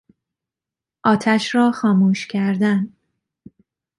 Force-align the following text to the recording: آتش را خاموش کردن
آتش 1.03 1.55
را 1.55 1.71
خاموش 1.71 2.27
کردن 2.27 2.93